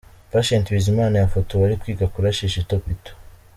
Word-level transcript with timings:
Patient 0.31 0.65
Bizimana 0.75 1.15
yafotowe 1.17 1.63
ari 1.67 1.75
kwiga 1.81 2.05
kurashisha 2.13 2.57
Itopito. 2.63 3.11